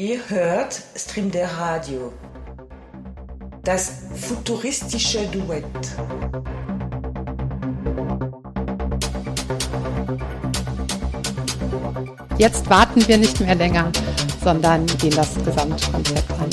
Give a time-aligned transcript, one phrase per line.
[0.00, 2.10] Ihr hört Stream der Radio.
[3.62, 5.62] Das futuristische Duett.
[12.38, 13.92] Jetzt warten wir nicht mehr länger,
[14.42, 16.48] sondern gehen das Gesamtkonzept an.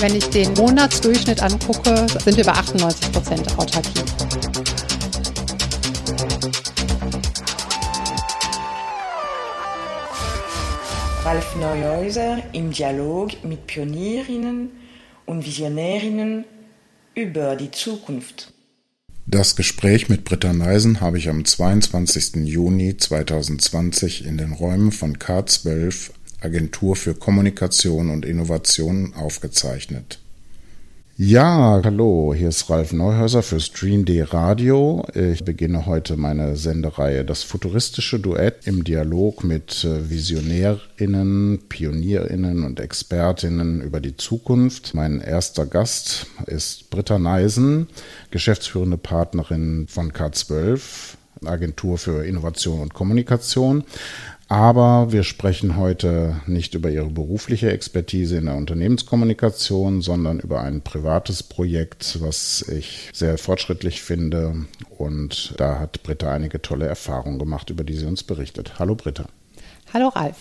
[0.00, 4.11] Wenn ich den Monatsdurchschnitt angucke, sind wir bei 98 Prozent Autarkie.
[11.32, 14.70] Ralf Neuhäuser im Dialog mit Pionierinnen
[15.24, 16.44] und Visionärinnen
[17.14, 18.52] über die Zukunft.
[19.24, 22.44] Das Gespräch mit Britta Neisen habe ich am 22.
[22.44, 26.10] Juni 2020 in den Räumen von K12
[26.42, 30.21] Agentur für Kommunikation und Innovation aufgezeichnet.
[31.18, 35.04] Ja, hallo, hier ist Ralf Neuhäuser für StreamD Radio.
[35.14, 42.80] Ich beginne heute meine Sendereihe Das futuristische Duett im Dialog mit äh, Visionärinnen, Pionierinnen und
[42.80, 44.94] Expertinnen über die Zukunft.
[44.94, 47.88] Mein erster Gast ist Britta Neisen,
[48.30, 50.80] geschäftsführende Partnerin von K12,
[51.44, 53.84] Agentur für Innovation und Kommunikation.
[54.52, 60.82] Aber wir sprechen heute nicht über Ihre berufliche Expertise in der Unternehmenskommunikation, sondern über ein
[60.82, 64.66] privates Projekt, was ich sehr fortschrittlich finde.
[64.98, 68.78] Und da hat Britta einige tolle Erfahrungen gemacht, über die sie uns berichtet.
[68.78, 69.24] Hallo Britta.
[69.94, 70.36] Hallo Ralf.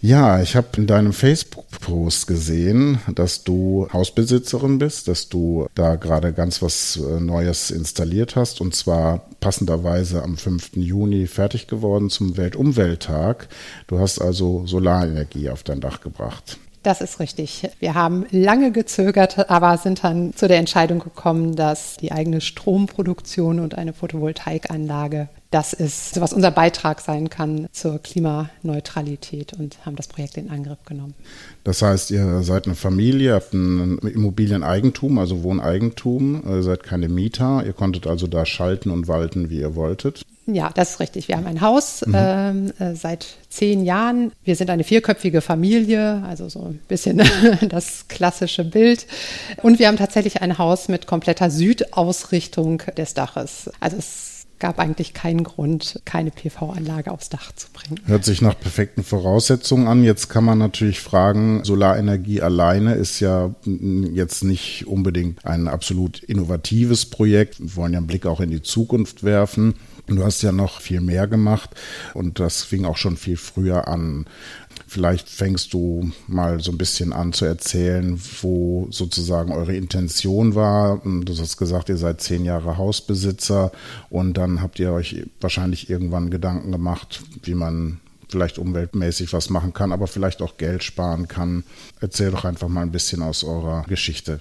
[0.00, 6.32] Ja, ich habe in deinem Facebook-Post gesehen, dass du Hausbesitzerin bist, dass du da gerade
[6.32, 10.76] ganz was äh, Neues installiert hast und zwar passenderweise am 5.
[10.76, 13.48] Juni fertig geworden zum Weltumwelttag.
[13.86, 16.58] Du hast also Solarenergie auf dein Dach gebracht.
[16.84, 17.68] Das ist richtig.
[17.80, 23.58] Wir haben lange gezögert, aber sind dann zu der Entscheidung gekommen, dass die eigene Stromproduktion
[23.58, 30.08] und eine Photovoltaikanlage das ist, was unser Beitrag sein kann zur Klimaneutralität und haben das
[30.08, 31.14] Projekt in Angriff genommen.
[31.62, 37.62] Das heißt, ihr seid eine Familie, habt ein Immobilieneigentum, also Wohneigentum, ihr seid keine Mieter,
[37.64, 40.24] ihr konntet also da schalten und walten, wie ihr wolltet.
[40.46, 41.28] Ja, das ist richtig.
[41.28, 42.14] Wir haben ein Haus mhm.
[42.16, 44.32] Ähm, äh, seit zehn Jahren.
[44.44, 47.22] Wir sind eine vierköpfige Familie, also so ein bisschen
[47.68, 49.06] das klassische Bild.
[49.62, 53.70] Und wir haben tatsächlich ein Haus mit kompletter Südausrichtung des Daches.
[53.80, 58.00] Also es gab eigentlich keinen Grund, keine PV-Anlage aufs Dach zu bringen.
[58.06, 60.04] Hört sich nach perfekten Voraussetzungen an.
[60.04, 67.06] Jetzt kann man natürlich fragen, Solarenergie alleine ist ja jetzt nicht unbedingt ein absolut innovatives
[67.06, 67.60] Projekt.
[67.60, 69.74] Wir wollen ja einen Blick auch in die Zukunft werfen.
[70.06, 71.70] Du hast ja noch viel mehr gemacht
[72.12, 74.26] und das fing auch schon viel früher an.
[74.86, 81.00] Vielleicht fängst du mal so ein bisschen an zu erzählen, wo sozusagen eure Intention war.
[81.04, 83.72] Du hast gesagt, ihr seid zehn Jahre Hausbesitzer
[84.10, 89.72] und dann habt ihr euch wahrscheinlich irgendwann Gedanken gemacht, wie man vielleicht umweltmäßig was machen
[89.72, 91.64] kann, aber vielleicht auch Geld sparen kann.
[92.00, 94.38] Erzähl doch einfach mal ein bisschen aus eurer Geschichte.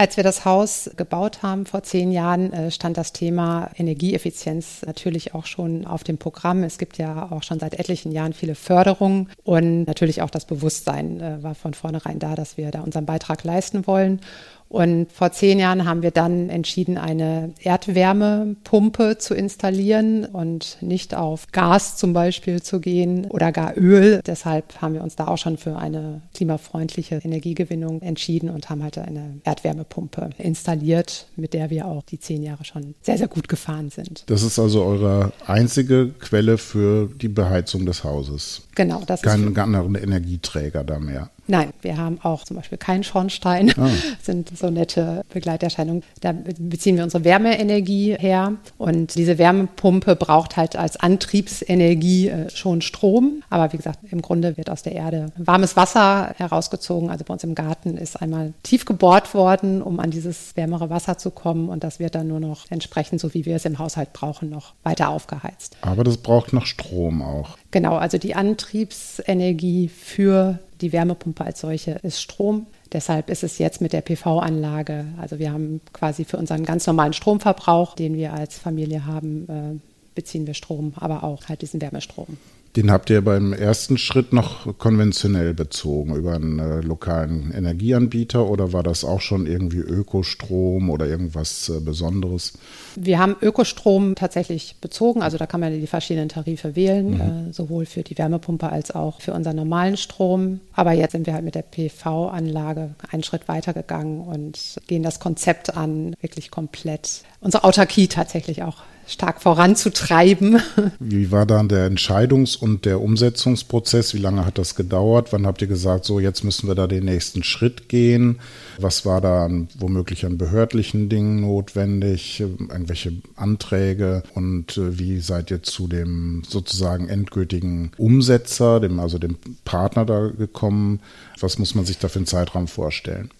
[0.00, 5.34] Als wir das Haus gebaut haben vor zehn Jahren, äh, stand das Thema Energieeffizienz natürlich
[5.34, 6.62] auch schon auf dem Programm.
[6.62, 11.20] Es gibt ja auch schon seit etlichen Jahren viele Förderungen und natürlich auch das Bewusstsein
[11.20, 14.22] äh, war von vornherein da, dass wir da unseren Beitrag leisten wollen.
[14.70, 21.48] Und vor zehn Jahren haben wir dann entschieden, eine Erdwärmepumpe zu installieren und nicht auf
[21.50, 24.20] Gas zum Beispiel zu gehen oder gar Öl.
[24.24, 28.96] Deshalb haben wir uns da auch schon für eine klimafreundliche Energiegewinnung entschieden und haben halt
[28.96, 33.90] eine Erdwärmepumpe installiert, mit der wir auch die zehn Jahre schon sehr, sehr gut gefahren
[33.90, 34.22] sind.
[34.30, 38.62] Das ist also eure einzige Quelle für die Beheizung des Hauses.
[38.76, 39.54] Genau, das Kein ist.
[39.56, 41.28] Keinen anderen Energieträger da mehr.
[41.50, 43.72] Nein, wir haben auch zum Beispiel keinen Schornstein.
[43.76, 43.88] Oh.
[44.22, 46.04] sind so nette Begleiterscheinungen.
[46.20, 48.54] Da beziehen wir unsere Wärmeenergie her.
[48.78, 53.42] Und diese Wärmepumpe braucht halt als Antriebsenergie äh, schon Strom.
[53.50, 57.10] Aber wie gesagt, im Grunde wird aus der Erde warmes Wasser herausgezogen.
[57.10, 61.18] Also bei uns im Garten ist einmal tief gebohrt worden, um an dieses wärmere Wasser
[61.18, 61.68] zu kommen.
[61.68, 64.74] Und das wird dann nur noch entsprechend, so wie wir es im Haushalt brauchen, noch
[64.84, 65.76] weiter aufgeheizt.
[65.80, 67.56] Aber das braucht noch Strom auch.
[67.72, 72.66] Genau, also die Antriebsenergie für die Wärmepumpe als solche ist Strom.
[72.92, 77.12] Deshalb ist es jetzt mit der PV-Anlage, also wir haben quasi für unseren ganz normalen
[77.12, 79.78] Stromverbrauch, den wir als Familie haben, äh,
[80.14, 82.36] beziehen wir Strom, aber auch halt diesen Wärmestrom.
[82.76, 88.72] Den habt ihr beim ersten Schritt noch konventionell bezogen über einen äh, lokalen Energieanbieter oder
[88.72, 92.52] war das auch schon irgendwie Ökostrom oder irgendwas äh, Besonderes?
[92.94, 97.48] Wir haben Ökostrom tatsächlich bezogen, also da kann man die verschiedenen Tarife wählen, mhm.
[97.50, 100.60] äh, sowohl für die Wärmepumpe als auch für unseren normalen Strom.
[100.72, 105.76] Aber jetzt sind wir halt mit der PV-Anlage einen Schritt weitergegangen und gehen das Konzept
[105.76, 110.62] an, wirklich komplett unsere Autarkie tatsächlich auch stark voranzutreiben.
[111.00, 114.14] Wie war dann der Entscheidungs- und der Umsetzungsprozess?
[114.14, 115.32] Wie lange hat das gedauert?
[115.32, 118.38] Wann habt ihr gesagt, so jetzt müssen wir da den nächsten Schritt gehen?
[118.78, 122.40] Was war da womöglich an behördlichen Dingen notwendig?
[122.40, 124.22] Irgendwelche Anträge?
[124.34, 130.28] Und äh, wie seid ihr zu dem sozusagen endgültigen Umsetzer, dem, also dem Partner da
[130.28, 131.00] gekommen?
[131.40, 133.30] Was muss man sich da für einen Zeitraum vorstellen?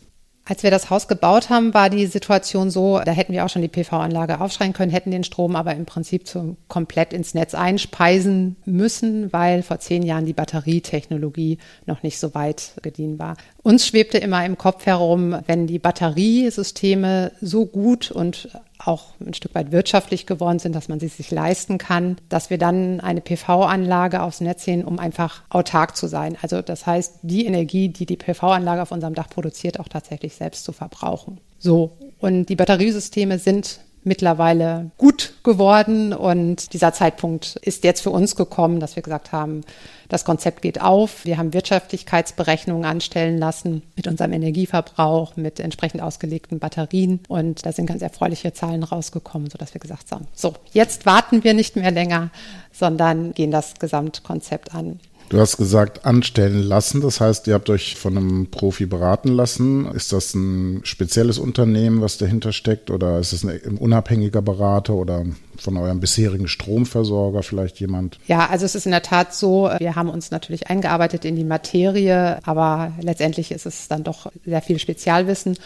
[0.44, 3.62] Als wir das Haus gebaut haben, war die Situation so, da hätten wir auch schon
[3.62, 8.56] die PV-Anlage aufschreien können, hätten den Strom aber im Prinzip zum, komplett ins Netz einspeisen
[8.64, 13.37] müssen, weil vor zehn Jahren die Batterietechnologie noch nicht so weit gedient war.
[13.62, 18.48] Uns schwebte immer im Kopf herum, wenn die Batteriesysteme so gut und
[18.90, 22.58] auch ein Stück weit wirtschaftlich geworden sind, dass man sie sich leisten kann, dass wir
[22.58, 26.37] dann eine PV-Anlage aufs Netz sehen, um einfach autark zu sein.
[26.42, 30.64] Also das heißt, die Energie, die die PV-Anlage auf unserem Dach produziert, auch tatsächlich selbst
[30.64, 31.38] zu verbrauchen.
[31.58, 31.92] So.
[32.19, 38.81] Und die Batteriesysteme sind mittlerweile gut geworden und dieser Zeitpunkt ist jetzt für uns gekommen,
[38.81, 39.62] dass wir gesagt haben,
[40.08, 41.25] das Konzept geht auf.
[41.25, 47.87] Wir haben Wirtschaftlichkeitsberechnungen anstellen lassen mit unserem Energieverbrauch, mit entsprechend ausgelegten Batterien und da sind
[47.87, 52.31] ganz erfreuliche Zahlen rausgekommen, sodass wir gesagt haben, so, jetzt warten wir nicht mehr länger,
[52.73, 54.99] sondern gehen das Gesamtkonzept an.
[55.31, 57.00] Du hast gesagt, anstellen lassen.
[57.00, 59.87] Das heißt, ihr habt euch von einem Profi beraten lassen.
[59.93, 62.91] Ist das ein spezielles Unternehmen, was dahinter steckt?
[62.91, 65.25] Oder ist es ein unabhängiger Berater oder
[65.56, 68.19] von eurem bisherigen Stromversorger vielleicht jemand?
[68.27, 71.44] Ja, also es ist in der Tat so, wir haben uns natürlich eingearbeitet in die
[71.44, 75.56] Materie, aber letztendlich ist es dann doch sehr viel Spezialwissen.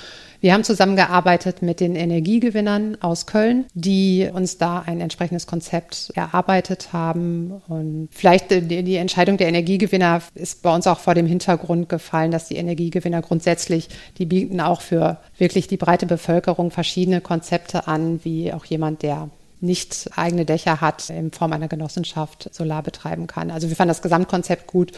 [0.45, 6.93] Wir haben zusammengearbeitet mit den Energiegewinnern aus Köln, die uns da ein entsprechendes Konzept erarbeitet
[6.93, 7.63] haben.
[7.67, 12.31] Und vielleicht äh, die Entscheidung der Energiegewinner ist bei uns auch vor dem Hintergrund gefallen,
[12.31, 13.89] dass die Energiegewinner grundsätzlich,
[14.19, 19.31] die bieten auch für wirklich die breite Bevölkerung verschiedene Konzepte an, wie auch jemand, der
[19.65, 23.51] nicht eigene Dächer hat, in Form einer Genossenschaft Solar betreiben kann.
[23.51, 24.93] Also wir fanden das Gesamtkonzept gut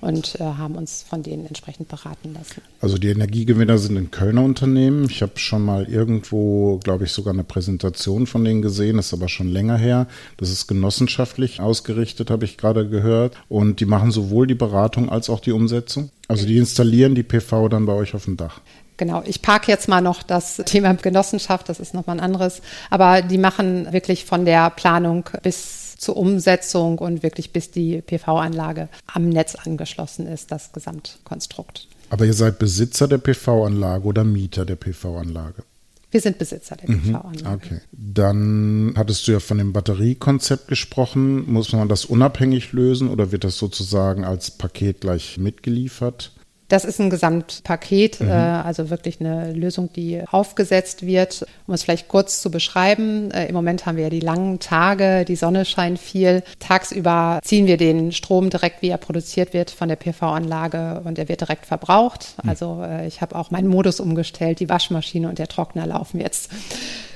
[0.00, 2.62] und äh, haben uns von denen entsprechend beraten lassen.
[2.80, 5.08] Also die Energiegewinner sind in Kölner Unternehmen.
[5.10, 9.28] Ich habe schon mal irgendwo, glaube ich, sogar eine Präsentation von denen gesehen, ist aber
[9.28, 10.06] schon länger her.
[10.36, 13.36] Das ist genossenschaftlich ausgerichtet, habe ich gerade gehört.
[13.48, 16.10] Und die machen sowohl die Beratung als auch die Umsetzung.
[16.28, 18.60] Also die installieren die PV dann bei euch auf dem Dach.
[18.98, 22.60] Genau, ich parke jetzt mal noch das Thema Genossenschaft, das ist nochmal ein anderes.
[22.90, 28.88] Aber die machen wirklich von der Planung bis zur Umsetzung und wirklich bis die PV-Anlage
[29.06, 31.88] am Netz angeschlossen ist, das Gesamtkonstrukt.
[32.10, 35.62] Aber ihr seid Besitzer der PV-Anlage oder Mieter der PV-Anlage?
[36.10, 37.54] Wir sind Besitzer der mhm, PV-Anlage.
[37.54, 37.80] Okay.
[37.92, 41.50] Dann hattest du ja von dem Batteriekonzept gesprochen.
[41.52, 46.32] Muss man das unabhängig lösen oder wird das sozusagen als Paket gleich mitgeliefert?
[46.68, 48.28] Das ist ein Gesamtpaket, mhm.
[48.28, 51.46] äh, also wirklich eine Lösung, die aufgesetzt wird.
[51.66, 55.24] Um es vielleicht kurz zu beschreiben, äh, im Moment haben wir ja die langen Tage,
[55.24, 56.42] die Sonne scheint viel.
[56.60, 61.28] Tagsüber ziehen wir den Strom direkt, wie er produziert wird, von der PV-Anlage und er
[61.28, 62.34] wird direkt verbraucht.
[62.42, 62.50] Mhm.
[62.50, 66.50] Also äh, ich habe auch meinen Modus umgestellt, die Waschmaschine und der Trockner laufen jetzt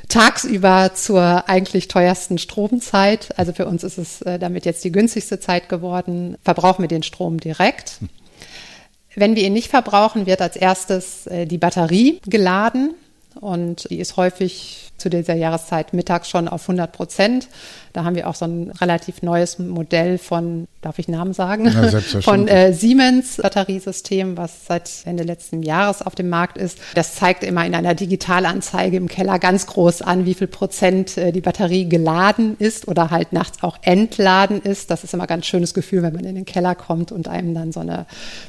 [0.08, 3.38] tagsüber zur eigentlich teuersten Stromzeit.
[3.38, 6.36] Also für uns ist es äh, damit jetzt die günstigste Zeit geworden.
[6.42, 7.98] Verbrauchen wir den Strom direkt.
[9.14, 12.94] Wenn wir ihn nicht verbrauchen, wird als erstes äh, die Batterie geladen
[13.40, 17.48] und die ist häufig zu dieser Jahreszeit mittags schon auf 100 Prozent.
[17.92, 22.00] Da haben wir auch so ein relativ neues Modell von, darf ich Namen sagen, ja,
[22.20, 26.78] von äh, Siemens Batteriesystem, was seit Ende letzten Jahres auf dem Markt ist.
[26.94, 31.32] Das zeigt immer in einer Digitalanzeige im Keller ganz groß an, wie viel Prozent äh,
[31.32, 34.90] die Batterie geladen ist oder halt nachts auch entladen ist.
[34.90, 37.54] Das ist immer ein ganz schönes Gefühl, wenn man in den Keller kommt und einem
[37.54, 38.06] dann so eine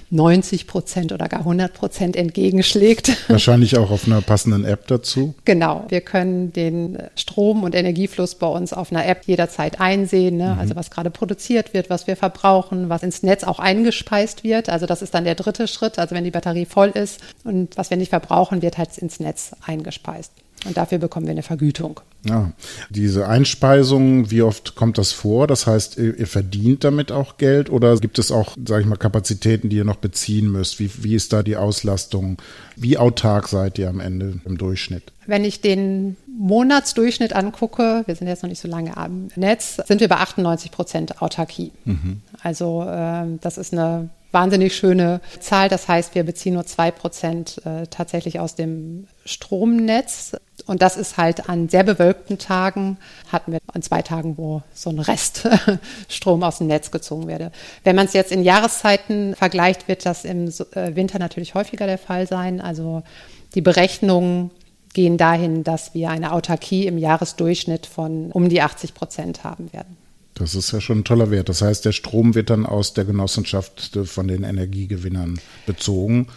[0.09, 3.11] 90 Prozent oder gar 100 Prozent entgegenschlägt.
[3.27, 5.33] Wahrscheinlich auch auf einer passenden App dazu.
[5.45, 5.85] Genau.
[5.89, 10.53] Wir können den Strom- und Energiefluss bei uns auf einer App jederzeit einsehen, ne?
[10.53, 10.59] mhm.
[10.59, 14.69] also was gerade produziert wird, was wir verbrauchen, was ins Netz auch eingespeist wird.
[14.69, 15.99] Also das ist dann der dritte Schritt.
[15.99, 19.51] Also wenn die Batterie voll ist und was wir nicht verbrauchen, wird halt ins Netz
[19.65, 20.31] eingespeist.
[20.65, 21.99] Und dafür bekommen wir eine Vergütung.
[22.25, 22.53] Ja,
[22.89, 25.45] diese Einspeisung, wie oft kommt das vor?
[25.45, 28.95] Das heißt, ihr, ihr verdient damit auch Geld oder gibt es auch, sage ich mal,
[28.95, 30.79] Kapazitäten, die ihr noch beziehen müsst?
[30.79, 32.37] Wie, wie ist da die Auslastung?
[32.77, 35.11] Wie autark seid ihr am Ende im Durchschnitt?
[35.25, 40.01] Wenn ich den Monatsdurchschnitt angucke, wir sind jetzt noch nicht so lange am Netz, sind
[40.01, 41.71] wir bei 98 Prozent Autarkie.
[41.85, 42.21] Mhm.
[42.41, 45.69] Also äh, das ist eine wahnsinnig schöne Zahl.
[45.69, 50.35] Das heißt, wir beziehen nur zwei Prozent äh, tatsächlich aus dem Stromnetz.
[50.65, 52.97] Und das ist halt an sehr bewölkten Tagen,
[53.31, 55.47] hatten wir an zwei Tagen, wo so ein Rest
[56.09, 57.51] Strom aus dem Netz gezogen werde.
[57.83, 61.97] Wenn man es jetzt in Jahreszeiten vergleicht, wird das im äh, Winter natürlich häufiger der
[61.97, 62.59] Fall sein.
[62.59, 63.03] Also
[63.55, 64.51] die Berechnungen
[64.93, 69.97] gehen dahin, dass wir eine Autarkie im Jahresdurchschnitt von um die 80 Prozent haben werden.
[70.35, 71.49] Das ist ja schon ein toller Wert.
[71.49, 76.27] Das heißt, der Strom wird dann aus der Genossenschaft von den Energiegewinnern bezogen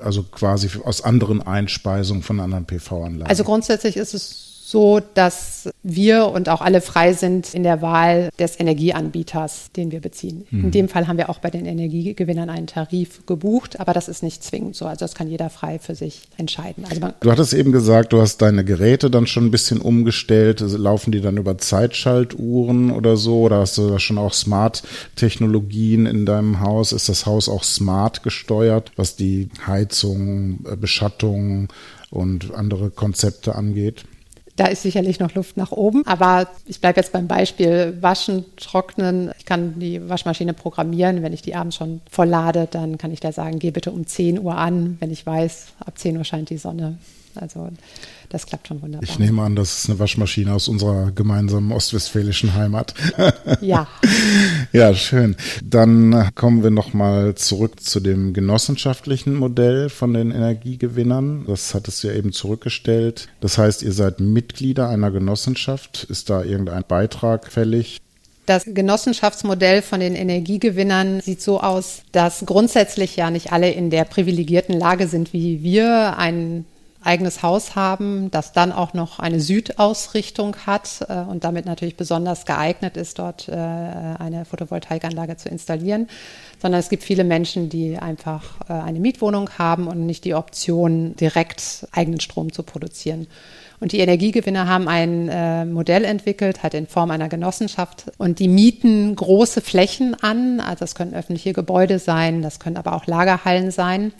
[0.00, 3.28] also quasi aus anderen Einspeisungen von anderen PV-Anlagen?
[3.28, 8.30] Also grundsätzlich ist es so, dass wir und auch alle frei sind in der Wahl
[8.38, 10.46] des Energieanbieters, den wir beziehen.
[10.50, 10.64] Mhm.
[10.64, 14.22] In dem Fall haben wir auch bei den Energiegewinnern einen Tarif gebucht, aber das ist
[14.22, 14.86] nicht zwingend so.
[14.86, 16.86] Also das kann jeder frei für sich entscheiden.
[16.88, 20.60] Also du hattest eben gesagt, du hast deine Geräte dann schon ein bisschen umgestellt.
[20.60, 23.42] Laufen die dann über Zeitschaltuhren oder so?
[23.42, 26.92] Oder hast du da schon auch Smart-Technologien in deinem Haus?
[26.92, 31.68] Ist das Haus auch smart gesteuert, was die Heizung, äh, Beschattung
[32.10, 34.06] und andere Konzepte angeht?
[34.56, 36.06] Da ist sicherlich noch Luft nach oben.
[36.06, 39.30] Aber ich bleibe jetzt beim Beispiel Waschen, Trocknen.
[39.38, 41.22] Ich kann die Waschmaschine programmieren.
[41.22, 44.06] Wenn ich die abends schon voll lade, dann kann ich da sagen, geh bitte um
[44.06, 46.98] 10 Uhr an, wenn ich weiß, ab 10 Uhr scheint die Sonne.
[47.34, 47.70] Also
[48.28, 49.08] das klappt schon wunderbar.
[49.08, 52.94] Ich nehme an, das ist eine Waschmaschine aus unserer gemeinsamen ostwestfälischen Heimat.
[53.60, 53.86] Ja.
[54.72, 55.36] ja, schön.
[55.62, 61.44] Dann kommen wir nochmal zurück zu dem genossenschaftlichen Modell von den Energiegewinnern.
[61.46, 63.28] Das hat es ja eben zurückgestellt.
[63.40, 66.04] Das heißt, ihr seid Mitglieder einer Genossenschaft.
[66.04, 68.00] Ist da irgendein Beitrag fällig?
[68.46, 74.04] Das Genossenschaftsmodell von den Energiegewinnern sieht so aus, dass grundsätzlich ja nicht alle in der
[74.04, 76.66] privilegierten Lage sind wie wir, einen
[77.04, 82.46] eigenes Haus haben, das dann auch noch eine Südausrichtung hat äh, und damit natürlich besonders
[82.46, 86.08] geeignet ist, dort äh, eine Photovoltaikanlage zu installieren,
[86.60, 91.16] sondern es gibt viele Menschen, die einfach äh, eine Mietwohnung haben und nicht die Option,
[91.16, 93.26] direkt eigenen Strom zu produzieren.
[93.82, 98.12] Und die Energiegewinner haben ein äh, Modell entwickelt, halt in Form einer Genossenschaft.
[98.16, 100.60] Und die mieten große Flächen an.
[100.60, 104.12] Also das können öffentliche Gebäude sein, das können aber auch Lagerhallen sein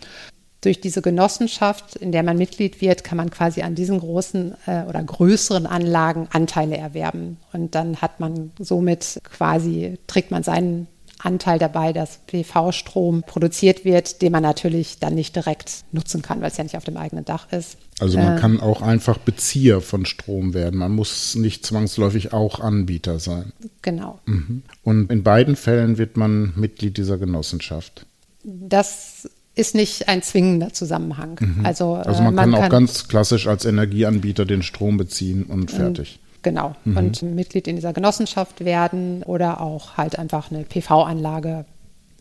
[0.63, 4.85] durch diese Genossenschaft, in der man Mitglied wird, kann man quasi an diesen großen äh,
[4.85, 7.37] oder größeren Anlagen Anteile erwerben.
[7.53, 10.87] Und dann hat man somit quasi, trägt man seinen
[11.19, 16.51] Anteil dabei, dass PV-Strom produziert wird, den man natürlich dann nicht direkt nutzen kann, weil
[16.51, 17.77] es ja nicht auf dem eigenen Dach ist.
[17.99, 20.79] Also man äh, kann auch einfach Bezieher von Strom werden.
[20.79, 23.53] Man muss nicht zwangsläufig auch Anbieter sein.
[23.83, 24.21] Genau.
[24.27, 24.63] Mhm.
[24.83, 28.07] Und in beiden Fällen wird man Mitglied dieser Genossenschaft.
[28.45, 31.39] Das ist nicht ein zwingender Zusammenhang.
[31.41, 31.67] Mhm.
[31.67, 35.45] Also, also man, äh, man kann, kann, auch ganz klassisch als Energieanbieter den Strom beziehen
[35.45, 36.21] und fertig.
[36.43, 36.75] Genau.
[36.85, 36.97] Mhm.
[36.97, 41.65] Und Mitglied in dieser Genossenschaft werden oder auch halt einfach eine PV-Anlage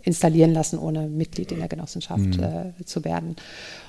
[0.04, 2.74] installieren lassen, ohne Mitglied in der Genossenschaft mhm.
[2.80, 3.36] äh, zu werden.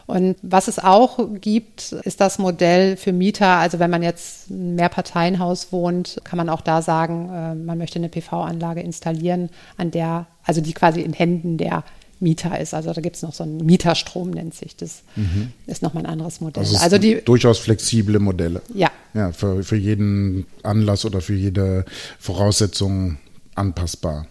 [0.06, 3.56] Und was es auch gibt, ist das Modell für Mieter.
[3.56, 7.99] Also wenn man jetzt ein Mehrparteienhaus wohnt, kann man auch da sagen, äh, man möchte
[7.99, 11.84] eine PV-Anlage installieren, an der, also die quasi in Händen der
[12.23, 12.73] Mieter ist.
[12.73, 15.02] Also da gibt es noch so einen Mieterstrom, nennt sich das.
[15.17, 15.52] Mhm.
[15.67, 16.62] Ist nochmal ein anderes Modell.
[16.62, 18.62] Also, also die durchaus flexible Modelle.
[18.75, 18.91] Ja.
[19.14, 21.85] Ja, für, für jeden Anlass oder für jede
[22.19, 23.19] Voraussetzung
[23.55, 24.26] anpassbar.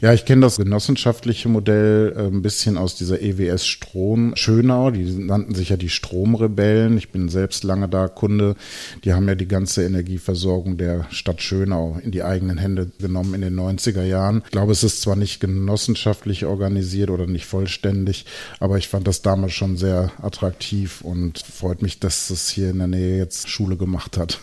[0.00, 4.90] Ja, ich kenne das genossenschaftliche Modell äh, ein bisschen aus dieser EWS Strom Schönau.
[4.90, 6.98] Die nannten sich ja die Stromrebellen.
[6.98, 8.56] Ich bin selbst lange da Kunde.
[9.04, 13.40] Die haben ja die ganze Energieversorgung der Stadt Schönau in die eigenen Hände genommen in
[13.40, 14.42] den 90er Jahren.
[14.44, 18.24] Ich glaube, es ist zwar nicht genossenschaftlich organisiert oder nicht vollständig,
[18.60, 22.78] aber ich fand das damals schon sehr attraktiv und freut mich, dass es hier in
[22.78, 24.40] der Nähe jetzt Schule gemacht hat.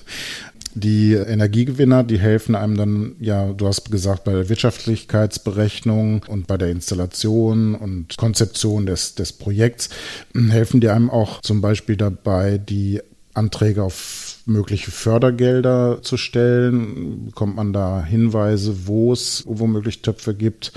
[0.75, 6.57] Die Energiegewinner, die helfen einem dann, ja, du hast gesagt, bei der Wirtschaftlichkeitsberechnung und bei
[6.57, 9.89] der Installation und Konzeption des, des Projekts,
[10.33, 13.01] helfen die einem auch zum Beispiel dabei, die
[13.33, 17.27] Anträge auf mögliche Fördergelder zu stellen?
[17.27, 20.73] Bekommt man da Hinweise, wo es womöglich Töpfe gibt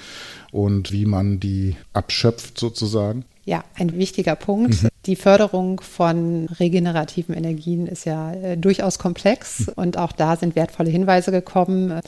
[0.53, 3.25] und wie man die abschöpft sozusagen?
[3.45, 4.83] Ja, ein wichtiger Punkt.
[4.83, 4.89] Mhm.
[5.09, 9.73] Die Förderung von regenerativen Energien ist ja äh, durchaus komplex mhm.
[9.77, 12.01] und auch da sind wertvolle Hinweise gekommen.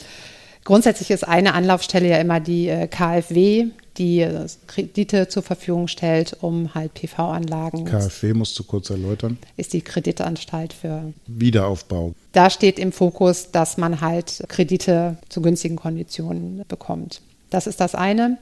[0.65, 6.37] Grundsätzlich ist eine Anlaufstelle ja immer die äh, KfW, die äh, Kredite zur Verfügung stellt,
[6.41, 7.85] um halt PV-Anlagen.
[7.85, 9.39] KfW musst du kurz erläutern.
[9.57, 12.13] Ist die Kreditanstalt für Wiederaufbau.
[12.33, 17.21] Da steht im Fokus, dass man halt Kredite zu günstigen Konditionen bekommt.
[17.49, 18.37] Das ist das eine.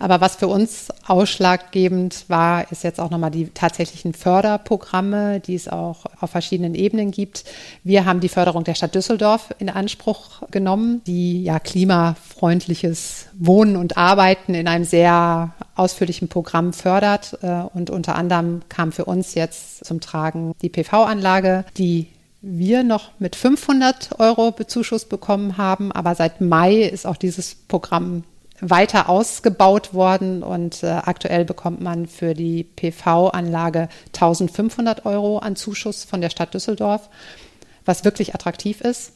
[0.00, 5.68] Aber was für uns ausschlaggebend war, ist jetzt auch nochmal die tatsächlichen Förderprogramme, die es
[5.68, 7.44] auch auf verschiedenen Ebenen gibt.
[7.84, 13.98] Wir haben die Förderung der Stadt Düsseldorf in Anspruch genommen, die ja klimafreundliches Wohnen und
[13.98, 17.38] Arbeiten in einem sehr ausführlichen Programm fördert.
[17.42, 22.06] Äh, und unter anderem kam für uns jetzt zum Tragen die PV-Anlage, die
[22.40, 25.92] wir noch mit 500 Euro Bezuschuss bekommen haben.
[25.92, 28.24] Aber seit Mai ist auch dieses Programm
[28.60, 36.04] weiter ausgebaut worden und äh, aktuell bekommt man für die PV-Anlage 1500 Euro an Zuschuss
[36.04, 37.08] von der Stadt Düsseldorf,
[37.84, 39.12] was wirklich attraktiv ist.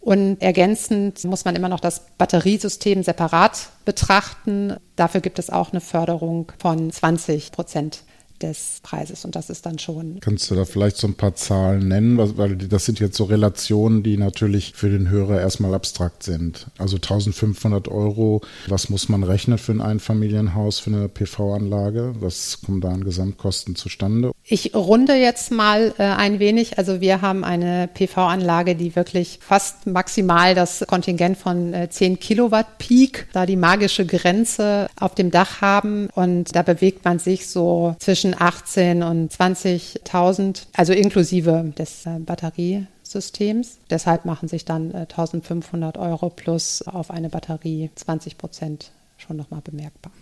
[0.00, 4.76] Und ergänzend muss man immer noch das Batteriesystem separat betrachten.
[4.94, 8.04] Dafür gibt es auch eine Förderung von 20 Prozent
[8.42, 9.24] des Preises.
[9.24, 10.20] Und das ist dann schon.
[10.20, 12.18] Kannst du da vielleicht so ein paar Zahlen nennen?
[12.36, 16.68] Weil das sind jetzt so Relationen, die natürlich für den Hörer erstmal abstrakt sind.
[16.78, 22.14] Also 1500 Euro, was muss man rechnen für ein Einfamilienhaus, für eine PV-Anlage?
[22.20, 24.32] Was kommen da an Gesamtkosten zustande?
[24.44, 26.78] Ich runde jetzt mal äh, ein wenig.
[26.78, 32.78] Also wir haben eine PV-Anlage, die wirklich fast maximal das Kontingent von äh, 10 Kilowatt
[32.78, 36.08] Peak, da die magische Grenze auf dem Dach haben.
[36.14, 42.18] Und da bewegt man sich so zwischen zwischen 18 und 20.000, also inklusive des äh,
[42.18, 43.78] Batteriesystems.
[43.90, 49.62] Deshalb machen sich dann äh, 1500 Euro plus auf eine Batterie 20 Prozent schon nochmal
[49.62, 50.12] bemerkbar.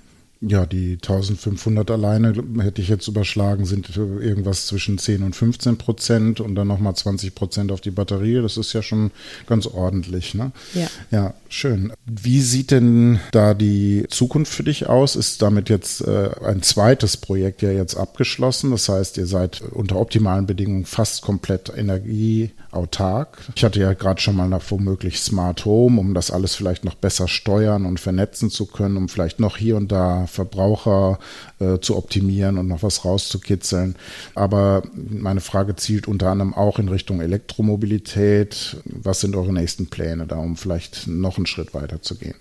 [0.42, 6.40] Ja, die 1500 alleine hätte ich jetzt überschlagen, sind irgendwas zwischen 10 und 15 Prozent
[6.40, 8.42] und dann nochmal 20 Prozent auf die Batterie.
[8.42, 9.12] Das ist ja schon
[9.46, 10.34] ganz ordentlich.
[10.34, 10.52] Ne?
[10.75, 10.88] Ja.
[11.10, 11.93] ja, schön.
[12.05, 15.17] Wie sieht denn da die Zukunft für dich aus?
[15.17, 18.71] Ist damit jetzt äh, ein zweites Projekt ja jetzt abgeschlossen?
[18.71, 23.38] Das heißt, ihr seid unter optimalen Bedingungen fast komplett energieautark.
[23.55, 26.95] Ich hatte ja gerade schon mal nach womöglich Smart Home, um das alles vielleicht noch
[26.95, 31.19] besser steuern und vernetzen zu können, um vielleicht noch hier und da Verbraucher
[31.59, 33.97] äh, zu optimieren und noch was rauszukitzeln.
[34.35, 38.76] Aber meine Frage zielt unter anderem auch in Richtung Elektromobilität.
[38.85, 42.35] Was sind eure nächsten Pläne da, um vielleicht noch einen Schritt weiter zu gehen?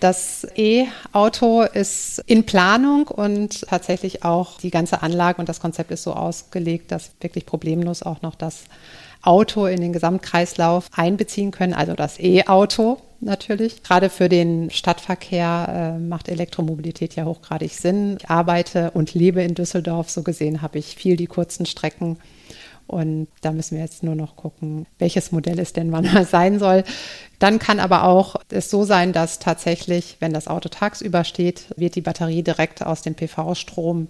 [0.00, 6.04] Das E-Auto ist in Planung und tatsächlich auch die ganze Anlage und das Konzept ist
[6.04, 8.64] so ausgelegt, dass wirklich problemlos auch noch das
[9.20, 13.82] Auto in den Gesamtkreislauf einbeziehen können, also das E-Auto natürlich.
[13.82, 18.16] Gerade für den Stadtverkehr äh, macht Elektromobilität ja hochgradig Sinn.
[18.18, 22.16] Ich arbeite und lebe in Düsseldorf, so gesehen habe ich viel die kurzen Strecken.
[22.90, 26.58] Und da müssen wir jetzt nur noch gucken, welches Modell es denn wann mal sein
[26.58, 26.84] soll.
[27.38, 31.94] Dann kann aber auch es so sein, dass tatsächlich, wenn das Auto tagsüber steht, wird
[31.94, 34.08] die Batterie direkt aus dem PV-Strom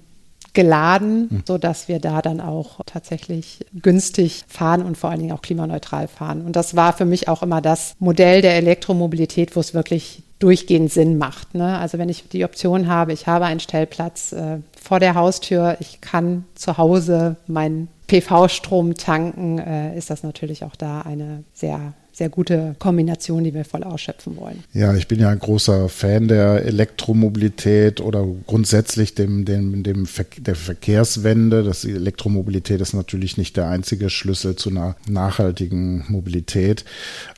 [0.53, 1.43] geladen, mhm.
[1.47, 6.09] so dass wir da dann auch tatsächlich günstig fahren und vor allen Dingen auch klimaneutral
[6.09, 6.43] fahren.
[6.43, 10.91] Und das war für mich auch immer das Modell der Elektromobilität, wo es wirklich durchgehend
[10.91, 11.55] Sinn macht.
[11.55, 11.79] Ne?
[11.79, 16.01] Also wenn ich die Option habe, ich habe einen Stellplatz äh, vor der Haustür, ich
[16.01, 22.29] kann zu Hause meinen PV-Strom tanken, äh, ist das natürlich auch da eine sehr sehr
[22.29, 24.63] gute Kombination, die wir voll ausschöpfen wollen.
[24.73, 30.27] Ja, ich bin ja ein großer Fan der Elektromobilität oder grundsätzlich dem, dem, dem Ver
[30.37, 31.63] der Verkehrswende.
[31.63, 36.85] Das Elektromobilität ist natürlich nicht der einzige Schlüssel zu einer nachhaltigen Mobilität.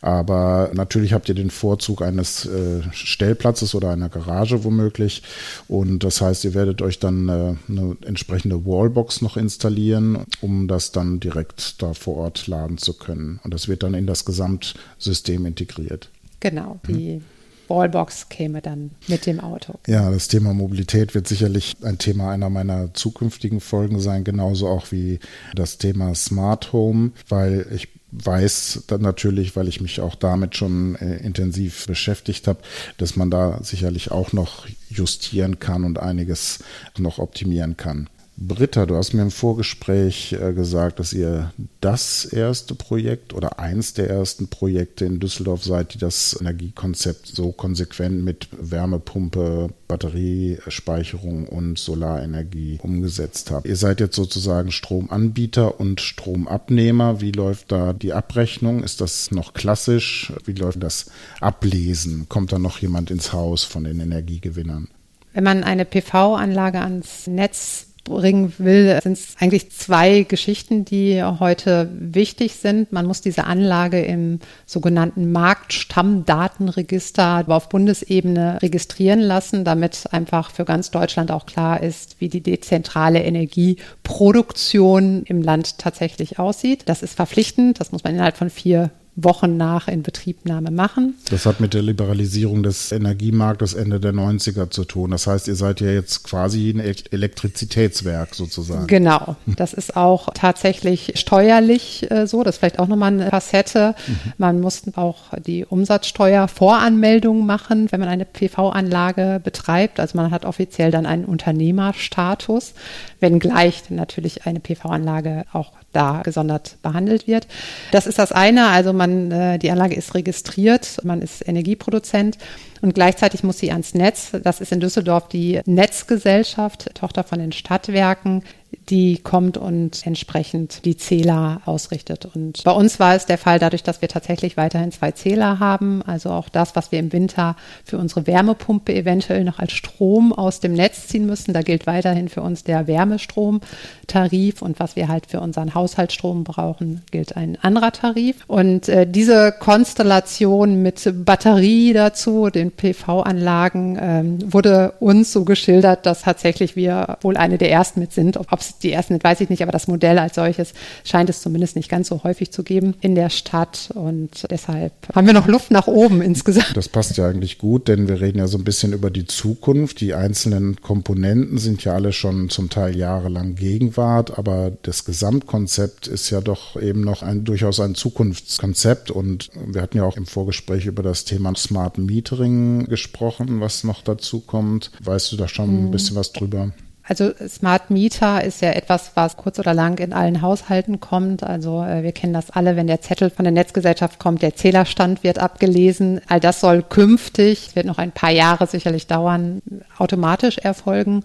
[0.00, 5.22] Aber natürlich habt ihr den Vorzug eines äh, Stellplatzes oder einer Garage womöglich.
[5.68, 10.92] Und das heißt, ihr werdet euch dann äh, eine entsprechende Wallbox noch installieren, um das
[10.92, 13.40] dann direkt da vor Ort laden zu können.
[13.44, 14.61] Und das wird dann in das Gesamt
[14.98, 16.10] System integriert.
[16.40, 17.24] Genau, die hm.
[17.68, 19.74] Wallbox käme dann mit dem Auto.
[19.86, 24.92] Ja, das Thema Mobilität wird sicherlich ein Thema einer meiner zukünftigen Folgen sein, genauso auch
[24.92, 25.20] wie
[25.54, 30.96] das Thema Smart Home, weil ich weiß dann natürlich, weil ich mich auch damit schon
[30.96, 32.60] äh, intensiv beschäftigt habe,
[32.98, 36.58] dass man da sicherlich auch noch justieren kann und einiges
[36.98, 38.08] noch optimieren kann.
[38.36, 43.92] Britta, du hast mir im Vorgespräch äh, gesagt, dass ihr das erste Projekt oder eins
[43.92, 51.78] der ersten Projekte in Düsseldorf seid, die das Energiekonzept so konsequent mit Wärmepumpe, Batteriespeicherung und
[51.78, 53.66] Solarenergie umgesetzt habt.
[53.66, 57.20] Ihr seid jetzt sozusagen Stromanbieter und Stromabnehmer.
[57.20, 58.82] Wie läuft da die Abrechnung?
[58.82, 60.32] Ist das noch klassisch?
[60.46, 62.28] Wie läuft das Ablesen?
[62.30, 64.88] Kommt da noch jemand ins Haus von den Energiegewinnern?
[65.34, 71.88] Wenn man eine PV-Anlage ans Netz bringen will, sind es eigentlich zwei Geschichten, die heute
[71.92, 72.92] wichtig sind.
[72.92, 80.90] Man muss diese Anlage im sogenannten Marktstammdatenregister auf Bundesebene registrieren lassen, damit einfach für ganz
[80.90, 86.82] Deutschland auch klar ist, wie die dezentrale Energieproduktion im Land tatsächlich aussieht.
[86.86, 91.14] Das ist verpflichtend, das muss man innerhalb von vier Wochen nach Inbetriebnahme machen.
[91.30, 95.10] Das hat mit der Liberalisierung des Energiemarktes Ende der 90er zu tun.
[95.10, 98.86] Das heißt, ihr seid ja jetzt quasi ein Elektrizitätswerk sozusagen.
[98.86, 99.36] Genau.
[99.46, 102.42] Das ist auch tatsächlich steuerlich äh, so.
[102.42, 103.94] Das ist vielleicht auch nochmal eine Facette.
[104.06, 104.32] Mhm.
[104.38, 110.00] Man muss auch die Umsatzsteuervoranmeldung machen, wenn man eine PV-Anlage betreibt.
[110.00, 112.72] Also man hat offiziell dann einen Unternehmerstatus,
[113.20, 117.46] wenngleich natürlich eine PV-Anlage auch da gesondert behandelt wird.
[117.90, 118.68] Das ist das eine.
[118.68, 122.38] Also man, äh, die Anlage ist registriert, man ist Energieproduzent.
[122.82, 124.32] Und gleichzeitig muss sie ans Netz.
[124.42, 128.42] Das ist in Düsseldorf die Netzgesellschaft, Tochter von den Stadtwerken
[128.88, 132.28] die kommt und entsprechend die Zähler ausrichtet.
[132.34, 136.02] Und bei uns war es der Fall, dadurch, dass wir tatsächlich weiterhin zwei Zähler haben,
[136.02, 140.60] also auch das, was wir im Winter für unsere Wärmepumpe eventuell noch als Strom aus
[140.60, 145.26] dem Netz ziehen müssen, da gilt weiterhin für uns der Wärmestromtarif und was wir halt
[145.26, 148.44] für unseren Haushaltsstrom brauchen, gilt ein anderer Tarif.
[148.46, 156.22] Und äh, diese Konstellation mit Batterie dazu, den PV-Anlagen, ähm, wurde uns so geschildert, dass
[156.22, 158.36] tatsächlich wir wohl eine der ersten mit sind.
[158.36, 161.40] Ob es die ersten sind, weiß ich nicht, aber das Modell als solches scheint es
[161.40, 163.90] zumindest nicht ganz so häufig zu geben in der Stadt.
[163.94, 166.76] Und deshalb haben wir noch Luft nach oben insgesamt.
[166.76, 170.00] Das passt ja eigentlich gut, denn wir reden ja so ein bisschen über die Zukunft.
[170.00, 176.30] Die einzelnen Komponenten sind ja alle schon zum Teil jahrelang Gegenwart, aber das Gesamtkonzept ist
[176.30, 179.10] ja doch eben noch ein durchaus ein Zukunftskonzept.
[179.10, 184.02] Und wir hatten ja auch im Vorgespräch über das Thema Smart Metering gesprochen, was noch
[184.02, 184.90] dazu kommt.
[185.02, 185.90] Weißt du da schon ein mhm.
[185.90, 186.72] bisschen was drüber?
[187.04, 191.42] Also Smart Meter ist ja etwas, was kurz oder lang in allen Haushalten kommt.
[191.42, 195.24] Also äh, wir kennen das alle, wenn der Zettel von der Netzgesellschaft kommt, der Zählerstand
[195.24, 196.20] wird abgelesen.
[196.28, 199.62] All das soll künftig, wird noch ein paar Jahre sicherlich dauern,
[199.98, 201.24] automatisch erfolgen.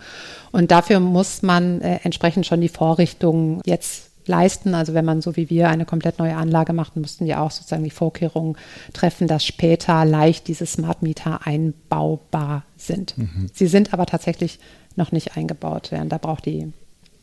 [0.51, 4.73] Und dafür muss man äh, entsprechend schon die Vorrichtungen jetzt leisten.
[4.73, 7.83] Also wenn man so wie wir eine komplett neue Anlage macht, müssten wir auch sozusagen
[7.83, 8.57] die Vorkehrungen
[8.93, 13.17] treffen, dass später leicht diese Smart Meter einbaubar sind.
[13.17, 13.49] Mhm.
[13.53, 14.59] Sie sind aber tatsächlich
[14.95, 16.09] noch nicht eingebaut werden.
[16.09, 16.71] Da braucht die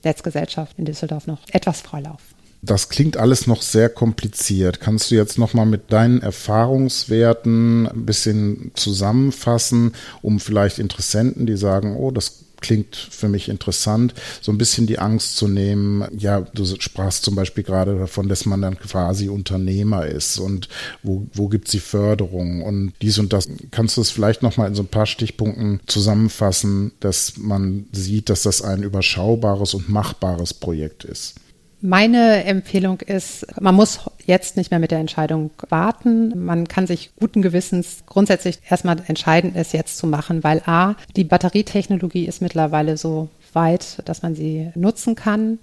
[0.05, 2.21] Netzgesellschaft in Düsseldorf noch etwas Vorlauf.
[2.63, 4.81] Das klingt alles noch sehr kompliziert.
[4.81, 11.59] Kannst du jetzt noch mal mit deinen Erfahrungswerten ein bisschen zusammenfassen, um vielleicht Interessenten, die
[11.59, 16.03] sagen, oh, das klingt für mich interessant, so ein bisschen die Angst zu nehmen.
[16.17, 20.71] Ja, du sprachst zum Beispiel gerade davon, dass man dann quasi Unternehmer ist und
[21.03, 23.51] wo, wo gibt es die Förderung und dies und das.
[23.71, 28.43] Kannst du es vielleicht nochmal in so ein paar Stichpunkten zusammenfassen, dass man sieht, dass
[28.43, 31.35] das ein überschaubares und machbares Projekt ist?
[31.87, 36.33] Meine Empfehlung ist, man muss jetzt nicht mehr mit der Entscheidung warten.
[36.43, 41.25] Man kann sich guten Gewissens grundsätzlich erstmal entscheiden, es jetzt zu machen, weil A, die
[41.25, 45.59] Batterietechnologie ist mittlerweile so weit, dass man sie nutzen kann.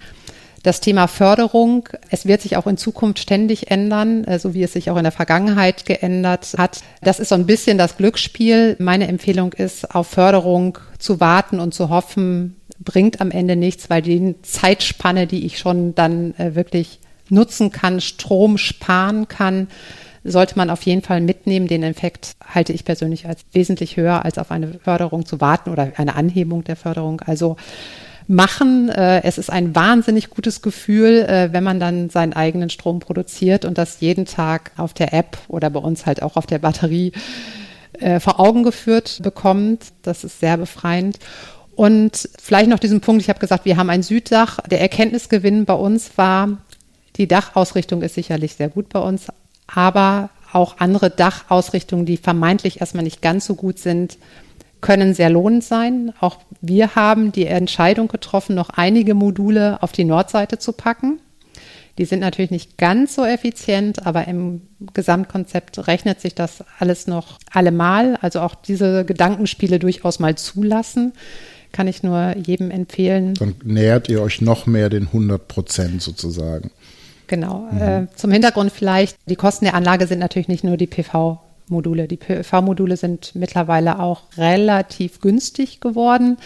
[0.61, 4.73] Das Thema Förderung, es wird sich auch in Zukunft ständig ändern, äh, so wie es
[4.73, 6.81] sich auch in der Vergangenheit geändert hat.
[7.01, 8.75] Das ist so ein bisschen das Glücksspiel.
[8.77, 14.01] Meine Empfehlung ist, auf Förderung zu warten und zu hoffen, bringt am Ende nichts, weil
[14.01, 19.67] die Zeitspanne, die ich schon dann äh, wirklich nutzen kann, Strom sparen kann,
[20.23, 21.67] sollte man auf jeden Fall mitnehmen.
[21.67, 25.93] Den Effekt halte ich persönlich als wesentlich höher, als auf eine Förderung zu warten oder
[25.95, 27.21] eine Anhebung der Förderung.
[27.21, 27.55] Also
[28.27, 28.89] machen.
[28.89, 33.65] Äh, es ist ein wahnsinnig gutes Gefühl, äh, wenn man dann seinen eigenen Strom produziert
[33.65, 37.11] und das jeden Tag auf der App oder bei uns halt auch auf der Batterie
[37.99, 39.85] äh, vor Augen geführt bekommt.
[40.01, 41.19] Das ist sehr befreiend.
[41.81, 44.59] Und vielleicht noch diesen Punkt, ich habe gesagt, wir haben ein Süddach.
[44.69, 46.59] Der Erkenntnisgewinn bei uns war,
[47.15, 49.29] die Dachausrichtung ist sicherlich sehr gut bei uns,
[49.65, 54.19] aber auch andere Dachausrichtungen, die vermeintlich erstmal nicht ganz so gut sind,
[54.81, 56.13] können sehr lohnend sein.
[56.19, 61.19] Auch wir haben die Entscheidung getroffen, noch einige Module auf die Nordseite zu packen.
[61.97, 64.61] Die sind natürlich nicht ganz so effizient, aber im
[64.93, 68.19] Gesamtkonzept rechnet sich das alles noch allemal.
[68.21, 71.13] Also auch diese Gedankenspiele durchaus mal zulassen
[71.71, 73.33] kann ich nur jedem empfehlen.
[73.35, 76.71] Dann nähert ihr euch noch mehr den 100 Prozent sozusagen.
[77.27, 77.67] Genau.
[77.71, 77.81] Mhm.
[77.81, 81.39] Äh, zum Hintergrund vielleicht, die Kosten der Anlage sind natürlich nicht nur die PV
[81.71, 82.07] Module.
[82.07, 86.37] Die PV-Module sind mittlerweile auch relativ günstig geworden.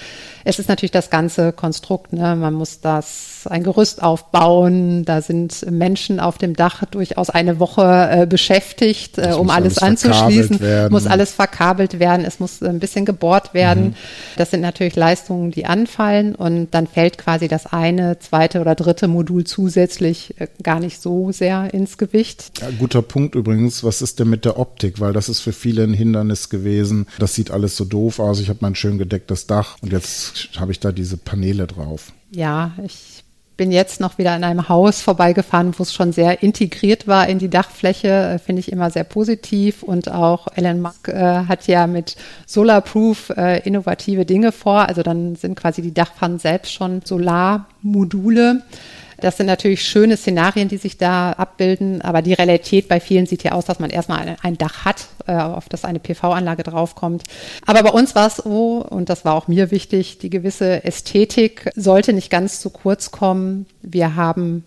[0.44, 2.14] Es ist natürlich das ganze Konstrukt.
[2.14, 2.36] Ne?
[2.36, 5.06] Man muss das ein Gerüst aufbauen.
[5.06, 10.06] Da sind Menschen auf dem Dach durchaus eine Woche äh, beschäftigt, äh, um alles, alles
[10.06, 10.90] anzuschließen.
[10.90, 12.26] Muss alles verkabelt werden.
[12.26, 13.84] Es muss ein bisschen gebohrt werden.
[13.84, 13.96] Mhm.
[14.38, 19.08] Das sind natürlich Leistungen, die anfallen und dann fällt quasi das eine, zweite oder dritte
[19.08, 22.52] Modul zusätzlich äh, gar nicht so sehr ins Gewicht.
[22.62, 23.84] Ja, guter Punkt übrigens.
[23.84, 25.00] Was ist denn mit der Optik?
[25.00, 27.08] Weil das ist für viele ein Hindernis gewesen.
[27.20, 28.40] Das sieht alles so doof aus.
[28.40, 32.12] Ich habe mein schön gedecktes Dach und jetzt habe ich da diese Paneele drauf.
[32.32, 33.24] Ja, ich
[33.58, 37.40] bin jetzt noch wieder in einem Haus vorbeigefahren, wo es schon sehr integriert war in
[37.40, 38.08] die Dachfläche.
[38.08, 39.84] Äh, finde ich immer sehr positiv.
[39.84, 44.88] Und auch Elon Musk äh, hat ja mit Solarproof äh, innovative Dinge vor.
[44.88, 48.62] Also dann sind quasi die Dachpfannen selbst schon Solarmodule.
[49.26, 53.42] Das sind natürlich schöne Szenarien, die sich da abbilden, aber die Realität bei vielen sieht
[53.42, 57.24] ja aus, dass man erstmal ein, Dach hat, äh, auf das eine PV-Anlage draufkommt.
[57.66, 61.72] Aber bei uns war es so, und das war auch mir wichtig, die gewisse Ästhetik
[61.76, 63.66] sollte nicht ganz zu kurz kommen.
[63.82, 64.64] Wir haben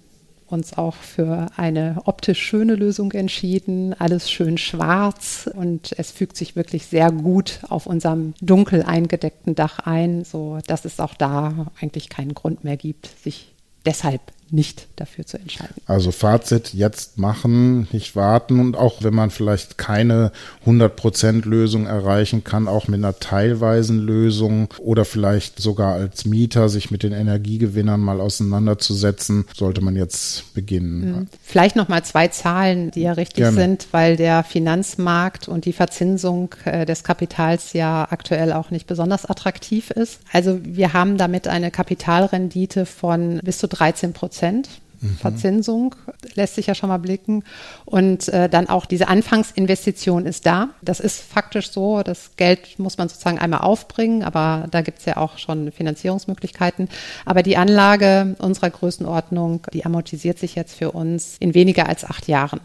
[0.49, 3.94] uns auch für eine optisch schöne Lösung entschieden.
[3.97, 9.79] Alles schön schwarz und es fügt sich wirklich sehr gut auf unserem dunkel eingedeckten Dach
[9.79, 13.55] ein, so dass es auch da eigentlich keinen Grund mehr gibt, sich
[13.87, 15.75] deshalb nicht dafür zu entscheiden.
[15.87, 20.33] Also Fazit, jetzt machen, nicht warten und auch wenn man vielleicht keine
[20.67, 26.91] 100% Lösung erreichen kann, auch mit einer teilweisen Lösung oder vielleicht sogar als Mieter sich
[26.91, 31.01] mit den Energiegewinnern mal auseinanderzusetzen, sollte man jetzt beginnen.
[31.01, 31.27] Mhm.
[31.43, 33.57] Vielleicht noch mal zwei Zahlen, die ja richtig Gerne.
[33.57, 39.27] sind, weil der Finanzmarkt und die Verzinsung äh, des Kapitals ja aktuell auch nicht besonders
[39.27, 40.21] attraktiv ist.
[40.33, 44.68] Also wir haben damit eine Kapitalrendite von bis zu 13 Prozent Prozent.
[45.01, 45.16] Mhm.
[45.16, 45.94] Verzinsung
[46.35, 47.44] lässt sich ja schon mal blicken.
[47.85, 50.70] Und äh, dann auch diese Anfangsinvestition ist da.
[50.83, 52.03] Das ist faktisch so.
[52.03, 56.88] Das Geld muss man sozusagen einmal aufbringen, aber da gibt es ja auch schon Finanzierungsmöglichkeiten.
[57.24, 62.27] Aber die Anlage unserer Größenordnung, die amortisiert sich jetzt für uns in weniger als acht
[62.27, 62.61] Jahren.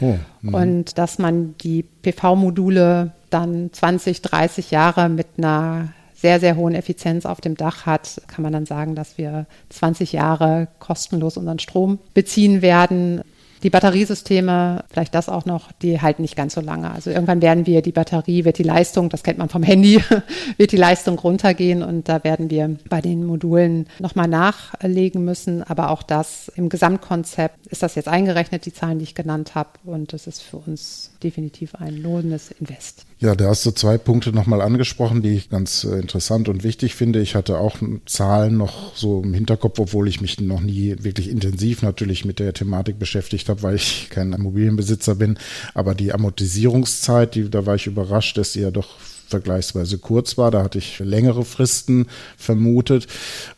[0.00, 0.54] Oh, mhm.
[0.54, 5.88] und dass man die PV-Module dann 20, 30 Jahre mit einer
[6.22, 10.12] sehr, sehr hohen Effizienz auf dem Dach hat, kann man dann sagen, dass wir 20
[10.12, 13.22] Jahre kostenlos unseren Strom beziehen werden.
[13.64, 16.92] Die Batteriesysteme, vielleicht das auch noch, die halten nicht ganz so lange.
[16.92, 20.00] Also irgendwann werden wir die Batterie, wird die Leistung, das kennt man vom Handy,
[20.56, 25.64] wird die Leistung runtergehen und da werden wir bei den Modulen nochmal nachlegen müssen.
[25.64, 29.70] Aber auch das im Gesamtkonzept ist das jetzt eingerechnet, die Zahlen, die ich genannt habe.
[29.84, 33.06] Und das ist für uns definitiv ein lohnendes Invest.
[33.22, 36.96] Ja, da hast du zwei Punkte nochmal angesprochen, die ich ganz äh, interessant und wichtig
[36.96, 37.20] finde.
[37.20, 41.82] Ich hatte auch Zahlen noch so im Hinterkopf, obwohl ich mich noch nie wirklich intensiv
[41.82, 45.38] natürlich mit der Thematik beschäftigt habe, weil ich kein Immobilienbesitzer bin.
[45.72, 48.88] Aber die Amortisierungszeit, die, da war ich überrascht, dass die ja doch
[49.32, 50.50] vergleichsweise kurz war.
[50.50, 53.08] Da hatte ich längere Fristen vermutet.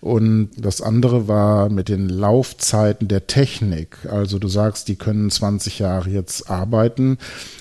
[0.00, 3.98] Und das andere war mit den Laufzeiten der Technik.
[4.10, 7.18] Also du sagst, die können 20 Jahre jetzt arbeiten,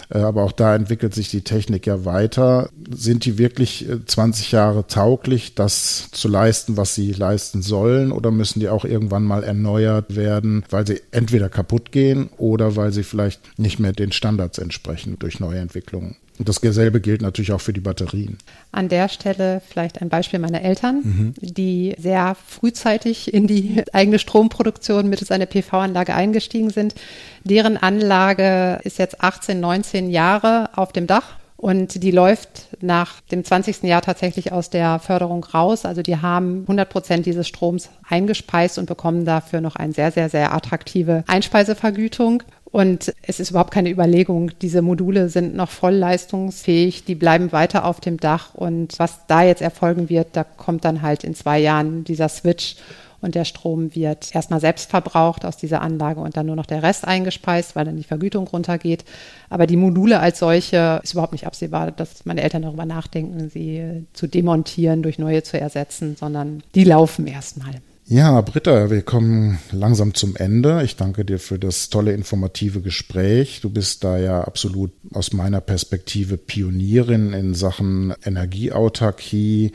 [0.10, 2.69] äh, aber auch da entwickelt sich die Technik ja weiter.
[2.89, 8.12] Sind die wirklich 20 äh, Jahre tauglich, das zu leisten, was sie leisten sollen?
[8.12, 12.91] Oder müssen die auch irgendwann mal erneuert werden, weil sie entweder kaputt gehen oder weil
[12.91, 16.15] sie vielleicht nicht mehr den Standards entsprechen durch neue Entwicklungen?
[16.39, 18.38] Und dasselbe gilt natürlich auch für die Batterien.
[18.72, 21.34] An der Stelle vielleicht ein Beispiel meiner Eltern, mhm.
[21.39, 26.96] die sehr frühzeitig in die eigene Stromproduktion mittels einer PV-Anlage eingestiegen sind.
[27.43, 33.46] Deren Anlage ist jetzt 18, 19 Jahre auf dem Dach und die läuft nach dem
[33.46, 33.84] 20.
[33.84, 35.86] Jahr tatsächlich aus der Förderung raus.
[35.86, 40.28] Also die haben 100 Prozent dieses Stroms eingespeist und bekommen dafür noch eine sehr, sehr,
[40.28, 42.43] sehr attraktive Einspeisevergütung.
[42.73, 44.49] Und es ist überhaupt keine Überlegung.
[44.63, 48.55] Diese Module sind noch voll leistungsfähig, die bleiben weiter auf dem Dach.
[48.55, 52.77] Und was da jetzt erfolgen wird, da kommt dann halt in zwei Jahren dieser Switch
[53.21, 56.81] und der Strom wird erstmal selbst verbraucht aus dieser Anlage und dann nur noch der
[56.81, 59.05] Rest eingespeist, weil dann die Vergütung runtergeht.
[59.51, 64.07] Aber die Module als solche ist überhaupt nicht absehbar, dass meine Eltern darüber nachdenken, sie
[64.13, 67.75] zu demontieren, durch neue zu ersetzen, sondern die laufen erstmal.
[68.05, 70.83] Ja, Britta, wir kommen langsam zum Ende.
[70.83, 73.61] Ich danke dir für das tolle informative Gespräch.
[73.61, 79.71] Du bist da ja absolut aus meiner Perspektive Pionierin in Sachen Energieautarkie.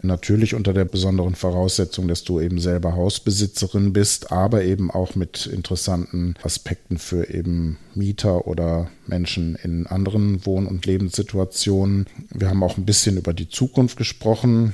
[0.00, 5.44] Natürlich unter der besonderen Voraussetzung, dass du eben selber Hausbesitzerin bist, aber eben auch mit
[5.44, 12.06] interessanten Aspekten für eben Mieter oder Menschen in anderen Wohn- und Lebenssituationen.
[12.32, 14.72] Wir haben auch ein bisschen über die Zukunft gesprochen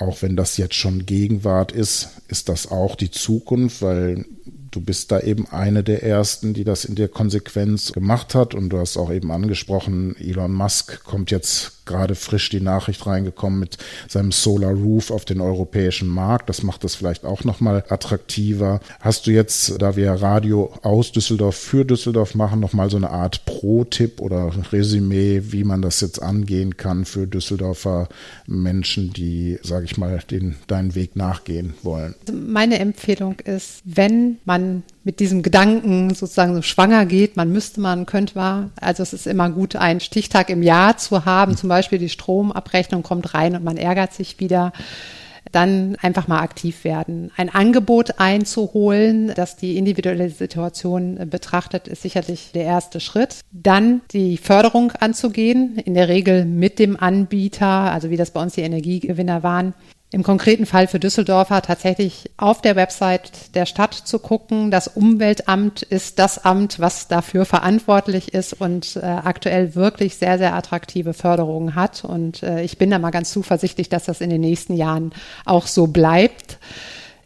[0.00, 4.24] auch wenn das jetzt schon Gegenwart ist, ist das auch die Zukunft, weil
[4.70, 8.54] du bist da eben eine der ersten, die das in der Konsequenz gemacht hat.
[8.54, 13.58] Und du hast auch eben angesprochen, Elon Musk kommt jetzt gerade frisch die Nachricht reingekommen
[13.58, 13.76] mit
[14.08, 16.48] seinem Solar Roof auf den europäischen Markt.
[16.48, 18.80] Das macht es vielleicht auch nochmal attraktiver.
[19.00, 23.44] Hast du jetzt, da wir Radio aus Düsseldorf für Düsseldorf machen, nochmal so eine Art
[23.44, 28.08] Pro-Tipp oder Resümee, wie man das jetzt angehen kann für Düsseldorfer
[28.46, 32.14] Menschen, die, sage ich mal, den, deinen Weg nachgehen wollen?
[32.32, 38.06] Meine Empfehlung ist, wenn man mit diesem Gedanken sozusagen so schwanger geht, man müsste, man
[38.06, 38.70] könnte man.
[38.80, 41.56] Also es ist immer gut, einen Stichtag im Jahr zu haben.
[41.56, 44.72] Zum Beispiel die Stromabrechnung kommt rein und man ärgert sich wieder.
[45.52, 47.32] Dann einfach mal aktiv werden.
[47.34, 53.40] Ein Angebot einzuholen, das die individuelle Situation betrachtet, ist sicherlich der erste Schritt.
[53.50, 58.54] Dann die Förderung anzugehen, in der Regel mit dem Anbieter, also wie das bei uns
[58.54, 59.74] die Energiegewinner waren,
[60.12, 64.72] im konkreten Fall für Düsseldorfer tatsächlich auf der Website der Stadt zu gucken.
[64.72, 70.54] Das Umweltamt ist das Amt, was dafür verantwortlich ist und äh, aktuell wirklich sehr, sehr
[70.54, 72.04] attraktive Förderungen hat.
[72.04, 75.12] Und äh, ich bin da mal ganz zuversichtlich, dass das in den nächsten Jahren
[75.44, 76.58] auch so bleibt.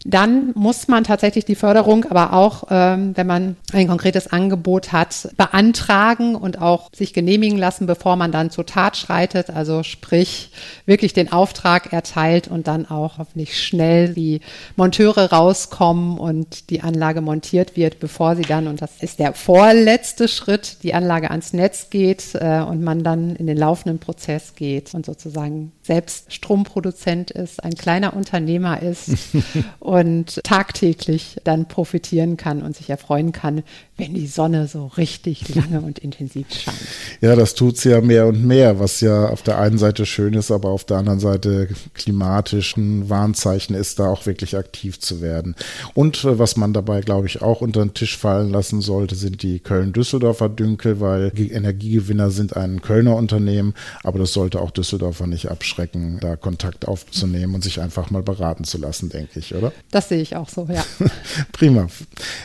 [0.05, 5.31] Dann muss man tatsächlich die Förderung, aber auch, ähm, wenn man ein konkretes Angebot hat,
[5.38, 9.49] beantragen und auch sich genehmigen lassen, bevor man dann zur Tat schreitet.
[9.49, 10.51] Also sprich,
[10.85, 14.40] wirklich den Auftrag erteilt und dann auch hoffentlich schnell die
[14.77, 20.29] Monteure rauskommen und die Anlage montiert wird, bevor sie dann, und das ist der vorletzte
[20.29, 24.93] Schritt, die Anlage ans Netz geht äh, und man dann in den laufenden Prozess geht
[24.93, 29.11] und sozusagen selbst Stromproduzent ist, ein kleiner Unternehmer ist
[29.81, 33.62] und tagtäglich dann profitieren kann und sich erfreuen kann,
[33.97, 36.77] wenn die Sonne so richtig lange und intensiv scheint.
[37.21, 40.35] Ja, das tut sie ja mehr und mehr, was ja auf der einen Seite schön
[40.35, 45.55] ist, aber auf der anderen Seite klimatischen Warnzeichen ist, da auch wirklich aktiv zu werden.
[45.95, 49.45] Und äh, was man dabei, glaube ich, auch unter den Tisch fallen lassen sollte, sind
[49.45, 55.51] die Köln-Düsseldorfer Dünkel, weil Energiegewinner sind ein Kölner Unternehmen, aber das sollte auch Düsseldorfer nicht
[55.51, 59.73] abschrecken, da Kontakt aufzunehmen und sich einfach mal beraten zu lassen, denke ich, oder?
[59.93, 60.85] Das sehe ich auch so, ja.
[61.53, 61.87] Prima.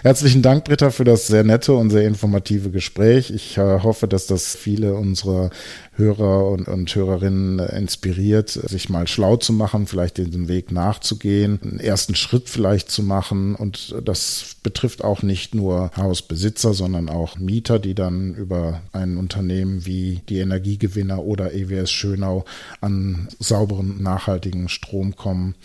[0.04, 3.32] Herzlichen Dank, Britta, für das sehr nette und sehr informative Gespräch.
[3.32, 5.50] Ich äh, hoffe, dass das viele unserer
[5.96, 11.80] Hörer und, und Hörerinnen inspiriert, sich mal schlau zu machen, vielleicht den Weg nachzugehen, einen
[11.80, 13.56] ersten Schritt vielleicht zu machen.
[13.56, 19.86] Und das betrifft auch nicht nur Hausbesitzer, sondern auch Mieter, die dann über ein Unternehmen
[19.86, 22.46] wie die Energiegewinner oder EWS Schönau
[22.82, 25.56] an sauberen, nachhaltigen Strom kommen.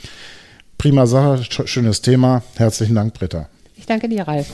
[0.78, 2.42] Prima Sache, schönes Thema.
[2.56, 3.48] Herzlichen Dank, Britta.
[3.76, 4.50] Ich danke dir, Ralf.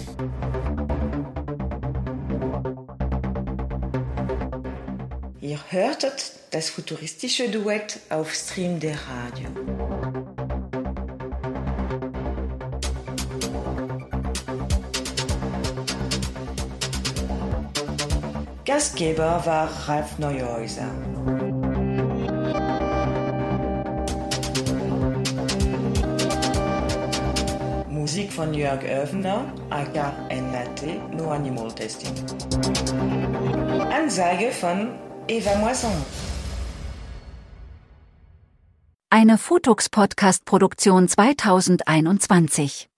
[5.73, 9.49] Ihr hörtet das futuristische Duett auf Stream der Radio.
[18.65, 20.87] Gastgeber war Ralf Neuhäuser.
[27.89, 32.15] Musik von Jörg Oefner, aka NAT, No Animal Testing.
[33.91, 35.93] Ansage von Eva Moisson.
[39.11, 42.89] Eine Futux Podcast Produktion 2021.